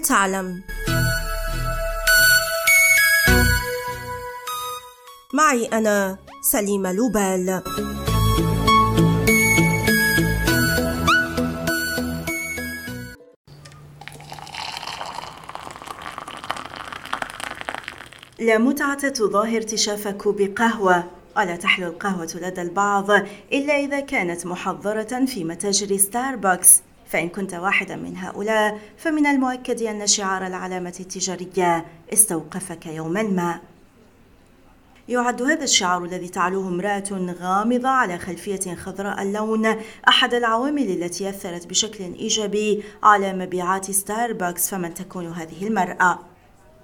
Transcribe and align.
ولتعلم 0.00 0.62
معي 5.34 5.66
أنا 5.66 6.18
سليمة 6.42 6.92
لوبال. 6.92 7.62
لا 18.38 18.58
متعة 18.58 19.08
تظاهر 19.08 19.56
ارتشاف 19.56 20.08
كوب 20.08 20.40
قهوة 20.40 21.04
ولا 21.36 21.56
تحلو 21.56 21.86
القهوة 21.86 22.28
لدى 22.34 22.62
البعض 22.62 23.10
إلا 23.52 23.74
إذا 23.76 24.00
كانت 24.00 24.46
محضرة 24.46 25.24
في 25.26 25.44
متاجر 25.44 25.96
ستاربكس 25.96 26.82
فإن 27.10 27.28
كنت 27.28 27.54
واحدا 27.54 27.96
من 27.96 28.16
هؤلاء 28.16 28.78
فمن 28.96 29.26
المؤكد 29.26 29.82
أن 29.82 30.06
شعار 30.06 30.46
العلامة 30.46 30.94
التجارية 31.00 31.84
استوقفك 32.12 32.86
يوما 32.86 33.22
ما. 33.22 33.60
يعد 35.08 35.42
هذا 35.42 35.64
الشعار 35.64 36.04
الذي 36.04 36.28
تعلوه 36.28 36.68
امرأة 36.68 37.36
غامضة 37.40 37.88
على 37.88 38.18
خلفية 38.18 38.74
خضراء 38.74 39.22
اللون 39.22 39.76
أحد 40.08 40.34
العوامل 40.34 41.02
التي 41.02 41.28
أثرت 41.28 41.66
بشكل 41.66 42.04
إيجابي 42.04 42.82
على 43.02 43.32
مبيعات 43.32 43.90
ستاربكس 43.90 44.70
فمن 44.70 44.94
تكون 44.94 45.32
هذه 45.32 45.66
المرأة؟ 45.66 46.29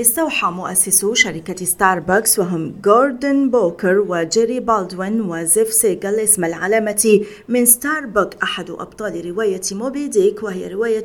استوحى 0.00 0.46
مؤسسو 0.46 1.14
شركة 1.14 1.64
ستاربكس 1.64 2.38
وهم 2.38 2.74
جوردن 2.84 3.50
بوكر 3.50 4.04
وجيري 4.08 4.60
بالدوين 4.60 5.20
وزيف 5.20 5.72
سيجل 5.72 6.14
اسم 6.14 6.44
العلامة 6.44 7.20
من 7.48 7.66
ستاربك 7.66 8.36
أحد 8.42 8.70
أبطال 8.70 9.30
رواية 9.30 9.60
موبي 9.72 10.08
ديك 10.08 10.42
وهي 10.42 10.68
رواية 10.68 11.04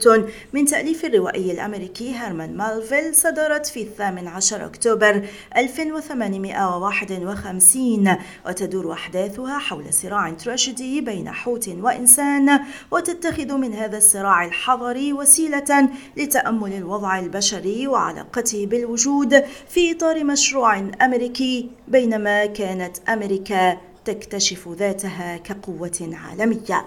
من 0.53 0.65
تأليف 0.65 1.05
الروائي 1.05 1.51
الأمريكي 1.51 2.15
هيرمان 2.15 2.57
مالفيل 2.57 3.15
صدرت 3.15 3.65
في 3.65 3.81
الثامن 3.81 4.27
عشر 4.27 4.65
أكتوبر 4.65 5.21
1851 5.57 8.17
وتدور 8.47 8.93
أحداثها 8.93 9.57
حول 9.57 9.93
صراع 9.93 10.29
تراجيدي 10.29 11.01
بين 11.01 11.29
حوت 11.29 11.69
وإنسان 11.69 12.59
وتتخذ 12.91 13.53
من 13.53 13.73
هذا 13.73 13.97
الصراع 13.97 14.45
الحضري 14.45 15.13
وسيلة 15.13 15.89
لتأمل 16.17 16.73
الوضع 16.73 17.19
البشري 17.19 17.87
وعلاقته 17.87 18.65
بال 18.65 18.82
الوجود 18.83 19.43
في 19.69 19.91
إطار 19.91 20.23
مشروع 20.23 20.79
أمريكي 20.79 21.69
بينما 21.87 22.45
كانت 22.45 22.97
أمريكا 23.09 23.77
تكتشف 24.05 24.67
ذاتها 24.67 25.37
كقوة 25.37 26.09
عالمية. 26.13 26.85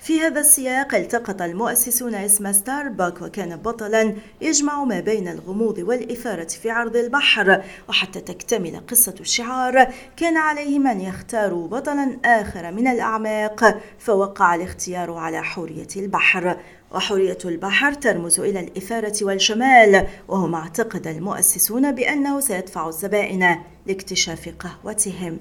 في 0.00 0.20
هذا 0.20 0.40
السياق 0.40 0.94
التقط 0.94 1.42
المؤسسون 1.42 2.14
اسم 2.14 2.52
ستاربك 2.52 3.22
وكان 3.22 3.56
بطلا 3.56 4.14
يجمع 4.40 4.84
ما 4.84 5.00
بين 5.00 5.28
الغموض 5.28 5.78
والإثارة 5.78 6.48
في 6.48 6.70
عرض 6.70 6.96
البحر 6.96 7.62
وحتى 7.88 8.20
تكتمل 8.20 8.80
قصة 8.88 9.14
الشعار 9.20 9.86
كان 10.16 10.36
عليهم 10.36 10.86
أن 10.86 11.00
يختاروا 11.00 11.68
بطلا 11.68 12.18
آخر 12.24 12.72
من 12.72 12.88
الأعماق 12.88 13.80
فوقع 13.98 14.54
الاختيار 14.54 15.12
على 15.12 15.42
حورية 15.42 15.88
البحر. 15.96 16.56
وحورية 16.94 17.38
البحر 17.44 17.92
ترمز 17.92 18.40
إلى 18.40 18.60
الإثارة 18.60 19.14
والجمال 19.22 20.06
وهم 20.28 20.54
اعتقد 20.54 21.06
المؤسسون 21.06 21.92
بأنه 21.92 22.40
سيدفع 22.40 22.88
الزبائن 22.88 23.56
لاكتشاف 23.86 24.48
قهوتهم. 24.58 25.38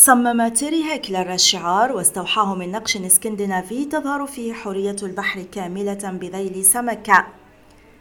صمم 0.00 0.48
تيري 0.48 0.84
هيكلر 0.84 1.34
الشعار 1.34 1.92
واستوحاه 1.92 2.54
من 2.54 2.72
نقش 2.72 2.96
اسكندنافي 2.96 3.84
تظهر 3.84 4.26
فيه 4.26 4.52
حورية 4.52 4.96
البحر 5.02 5.42
كاملة 5.42 6.18
بذيل 6.20 6.64
سمكة. 6.64 7.26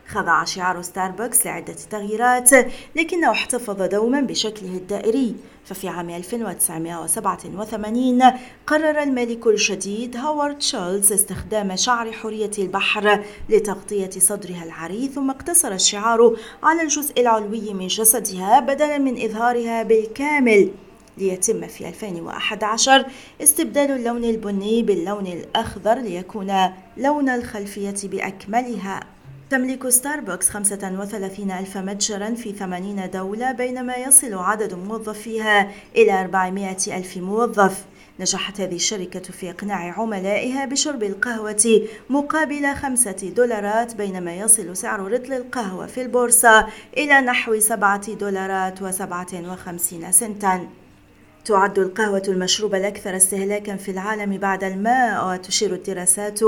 خضع 0.08 0.44
شعار 0.44 0.82
ستاربكس 0.82 1.46
لعدة 1.46 1.76
تغييرات 1.90 2.50
لكنه 2.96 3.32
احتفظ 3.32 3.82
دوما 3.82 4.22
بشكله 4.22 4.70
الدائري. 4.70 5.36
ففي 5.66 5.88
عام 5.88 6.10
1987 6.10 8.22
قرر 8.68 9.04
المالك 9.04 9.48
الجديد 9.48 10.18
هوارد 10.18 10.62
شولز 10.62 11.14
استخدام 11.14 11.76
شعر 11.76 12.12
حورية 12.12 12.52
البحر 12.60 13.24
لتغطية 13.50 14.10
صدرها 14.10 14.64
العاري 14.64 15.08
ثم 15.08 15.30
اقتصر 15.30 15.72
الشعار 15.72 16.38
على 16.64 16.82
الجزء 16.82 17.22
العلوي 17.22 17.74
من 17.74 17.88
جسدها 17.88 18.60
بدلا 18.60 18.98
من 18.98 19.24
إظهارها 19.24 19.84
بالكامل. 19.84 20.72
ليتم 21.18 21.68
في 21.68 21.88
2011 21.88 23.06
استبدال 23.44 23.92
اللون 23.92 24.24
البني 24.24 24.84
باللون 24.84 25.28
الأخضر 25.28 26.00
ليكون 26.00 26.54
لون 26.98 27.30
الخلفية 27.30 27.96
بأكملها. 28.04 29.00
تملك 29.50 29.90
ستاربكس 29.90 30.50
35 30.50 31.52
ألف 31.52 31.78
متجرا 31.78 32.30
في 32.36 32.52
80 32.52 33.10
دولة 33.10 33.52
بينما 33.52 33.96
يصل 33.96 34.34
عدد 34.34 34.74
موظفيها 34.74 35.72
إلى 35.96 36.22
400 36.22 36.78
ألف 36.88 37.18
موظف. 37.18 37.86
نجحت 38.20 38.62
هذه 38.62 38.76
الشركة 38.76 39.20
في 39.20 39.50
إقناع 39.50 40.00
عملائها 40.00 40.66
بشرب 40.66 41.04
القهوة 41.04 41.82
مقابل 42.10 42.76
خمسة 42.76 43.34
دولارات 43.36 43.96
بينما 43.96 44.36
يصل 44.36 44.78
سعر 44.78 45.12
رطل 45.12 45.34
القهوة 45.34 45.86
في 45.86 46.02
البورصة 46.02 46.68
إلى 46.98 47.22
نحو 47.22 47.60
سبعة 47.60 48.14
دولارات 48.14 48.82
وسبعة 48.82 49.52
وخمسين 49.52 50.12
سنتاً. 50.12 50.68
تعد 51.48 51.80
القهوة 51.80 52.24
المشروب 52.28 52.76
الأكثر 52.76 53.16
استهلاكا 53.16 53.76
في 53.76 53.92
العالم 53.92 54.38
بعد 54.38 54.64
الماء 54.64 55.34
وتشير 55.34 55.74
الدراسات 55.74 56.40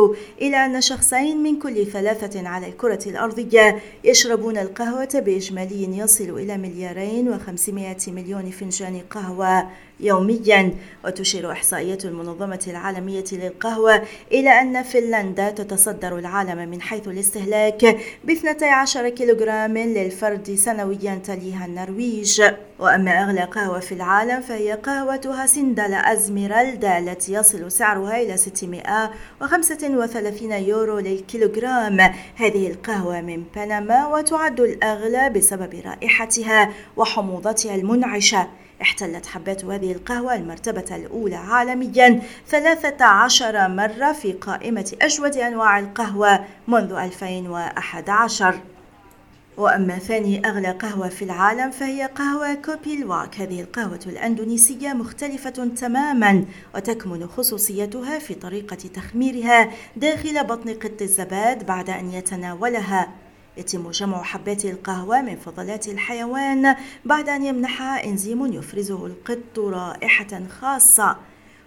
إلى 0.42 0.66
أن 0.66 0.82
شخصين 0.82 1.44
من 1.44 1.60
كل 1.60 1.86
ثلاثة 1.86 2.48
على 2.48 2.68
الكرة 2.68 3.00
الأرضية 3.06 3.80
يشربون 4.04 4.58
القهوة 4.58 5.10
بإجمالي 5.14 5.98
يصل 5.98 6.30
إلى 6.40 6.58
مليارين 6.58 7.30
وخمسمائة 7.30 7.98
مليون 8.08 8.52
فنجان 8.52 9.02
قهوة 9.10 9.70
يوميا. 10.00 10.74
وتشير 11.06 11.52
إحصائيات 11.52 12.06
المنظمة 12.06 12.66
العالمية 12.68 13.24
للقهوة 13.32 14.02
إلى 14.32 14.50
أن 14.50 14.84
فنلندا 14.84 15.50
تتصدر 15.50 16.18
العالم 16.18 16.70
من 16.70 16.82
حيث 16.82 17.08
الاستهلاك 17.08 17.86
ب 18.24 18.30
12 18.30 19.10
كيلوغرام 19.10 19.78
للفرد 19.78 20.56
سنويا 20.56 21.22
تليها 21.24 21.66
النرويج. 21.66 22.42
وأما 22.80 23.12
أغلى 23.24 23.42
قهوة 23.42 23.80
في 23.80 23.92
العالم 23.92 24.42
فهي 24.42 24.72
قهوة 24.74 24.89
هاسندل 24.90 25.94
أزميرالدا 25.94 26.98
التي 26.98 27.34
يصل 27.34 27.72
سعرها 27.72 28.22
إلى 28.22 28.38
635 28.38 30.52
يورو 30.52 31.00
للكيلوغرام. 31.00 32.00
هذه 32.36 32.68
القهوة 32.68 33.22
من 33.22 33.44
بنما 33.56 34.08
وتعد 34.08 34.60
الأغلى 34.60 35.30
بسبب 35.30 35.82
رائحتها 35.86 36.70
وحموضتها 36.98 37.76
المنعشة. 37.76 38.48
احتلت 38.82 39.26
حبات 39.26 39.66
هذه 39.66 39.92
القهوة 39.92 40.36
المرتبة 40.36 40.96
الأولى 40.96 41.36
عالميا 41.36 42.22
13 42.48 43.68
مرة 43.68 44.12
في 44.12 44.34
قائمة 44.34 44.92
أجود 45.02 45.38
أنواع 45.38 45.80
القهوة 45.80 46.46
منذ 46.68 46.94
2011 46.94 48.60
وأما 49.60 50.00
ثاني 50.00 50.48
أغلى 50.48 50.72
قهوة 50.72 51.10
في 51.10 51.26
العالم 51.26 51.72
فهي 51.72 52.06
قهوة 52.06 52.54
كوبي 52.54 52.94
الواك 52.94 53.42
هذه 53.42 53.62
القهوة 53.62 54.00
الأندونيسية 54.06 54.94
مختلفة 54.94 55.50
تماما 55.50 56.46
وتكمن 56.76 57.28
خصوصيتها 57.28 58.20
في 58.20 58.34
طريقة 58.34 58.76
تخميرها 58.76 59.72
داخل 59.96 60.44
بطن 60.44 60.74
قط 60.74 61.02
الزباد 61.02 61.66
بعد 61.66 61.90
أن 61.90 62.12
يتناولها. 62.12 63.10
يتم 63.58 63.92
جمع 63.92 64.24
حبات 64.24 64.66
القهوة 64.66 65.22
من 65.22 65.36
فضلات 65.36 65.88
الحيوان 65.88 66.76
بعد 67.06 67.30
أن 67.30 67.44
يمنحها 67.44 68.06
إنزيم 68.06 68.54
يفرزه 68.54 69.06
القط 69.06 69.60
رائحة 69.60 70.42
خاصة. 70.62 71.18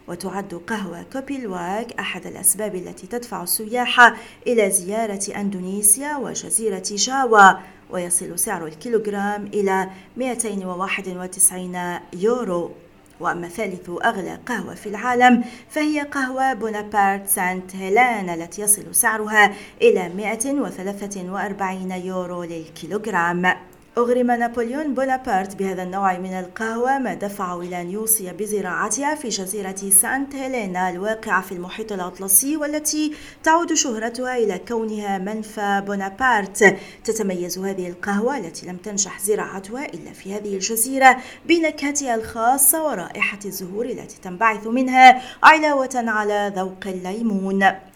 وتعد 0.08 0.54
قهوة 0.66 1.02
كوبيلواك 1.12 1.92
أحد 1.92 2.26
الأسباب 2.26 2.74
التي 2.74 3.06
تدفع 3.06 3.42
السياح 3.42 4.14
إلى 4.46 4.70
زيارة 4.70 5.20
أندونيسيا 5.36 6.16
وجزيرة 6.16 6.84
جاوا 6.90 7.52
ويصل 7.90 8.38
سعر 8.38 8.66
الكيلوغرام 8.66 9.46
إلى 9.46 9.88
291 10.16 11.98
يورو. 12.12 12.70
وأما 13.20 13.48
ثالث 13.48 13.90
أغلى 14.04 14.38
قهوة 14.46 14.74
في 14.74 14.88
العالم 14.88 15.44
فهي 15.70 16.00
قهوة 16.00 16.54
بونابرت 16.54 17.28
سانت 17.28 17.76
هيلان 17.76 18.30
التي 18.30 18.62
يصل 18.62 18.94
سعرها 18.94 19.52
إلى 19.82 20.08
143 20.08 21.90
يورو 21.90 22.42
للكيلوغرام. 22.42 23.71
أغرم 23.98 24.30
نابليون 24.30 24.94
بونابرت 24.94 25.56
بهذا 25.56 25.82
النوع 25.82 26.18
من 26.18 26.32
القهوة 26.32 26.98
ما 26.98 27.14
دفعه 27.14 27.60
إلى 27.60 27.80
أن 27.80 27.90
يوصي 27.90 28.32
بزراعتها 28.32 29.14
في 29.14 29.28
جزيرة 29.28 29.76
سانت 29.90 30.34
هيلينا 30.34 30.90
الواقعة 30.90 31.42
في 31.42 31.52
المحيط 31.52 31.92
الأطلسي 31.92 32.56
والتي 32.56 33.14
تعود 33.42 33.74
شهرتها 33.74 34.36
إلى 34.36 34.60
كونها 34.68 35.18
منفى 35.18 35.82
بونابرت. 35.86 36.76
تتميز 37.04 37.58
هذه 37.58 37.88
القهوة 37.88 38.38
التي 38.38 38.66
لم 38.66 38.76
تنجح 38.76 39.20
زراعتها 39.20 39.84
إلا 39.84 40.12
في 40.12 40.36
هذه 40.36 40.54
الجزيرة 40.54 41.16
بنكهتها 41.46 42.14
الخاصة 42.14 42.84
ورائحة 42.84 43.38
الزهور 43.44 43.84
التي 43.84 44.20
تنبعث 44.22 44.66
منها 44.66 45.22
علاوة 45.42 45.90
على 45.94 46.52
ذوق 46.56 46.86
الليمون. 46.86 47.91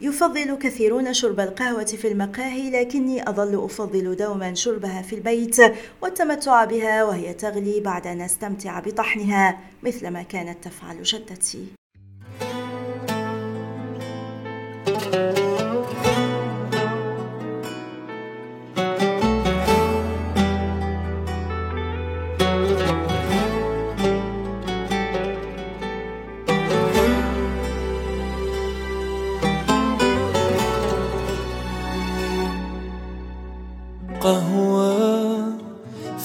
يفضل 0.00 0.54
كثيرون 0.54 1.14
شرب 1.14 1.40
القهوة 1.40 1.84
في 1.84 2.08
المقاهي 2.08 2.70
لكني 2.70 3.28
أظل 3.28 3.64
أفضل 3.64 4.16
دوما 4.16 4.54
شربها 4.54 5.02
في 5.02 5.14
البيت 5.14 5.56
والتمتع 6.02 6.64
بها 6.64 7.04
وهي 7.04 7.34
تغلي 7.34 7.80
بعد 7.80 8.06
أن 8.06 8.20
أستمتع 8.20 8.80
بطحنها 8.80 9.58
مثلما 9.82 10.22
كانت 10.22 10.64
تفعل 10.64 11.02
جدتي. 11.02 11.66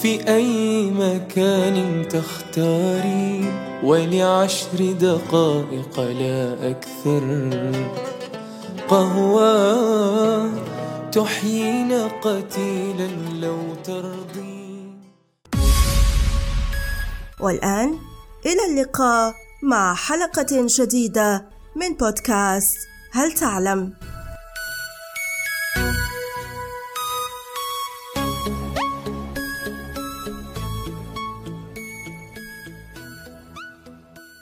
في 0.03 0.27
أي 0.27 0.91
مكان 0.91 2.07
تختاري 2.07 3.53
ولعشر 3.83 4.91
دقائق 4.91 5.99
لا 5.99 6.71
أكثر 6.71 7.49
قهوة 8.87 10.51
تحيينا 11.11 12.07
قتيلا 12.07 13.07
لو 13.41 13.57
ترضي 13.83 14.91
والآن 17.39 17.97
إلى 18.45 18.65
اللقاء 18.69 19.33
مع 19.63 19.95
حلقة 19.95 20.65
جديدة 20.79 21.45
من 21.75 21.93
بودكاست 21.93 22.77
هل 23.11 23.31
تعلم؟ 23.31 23.93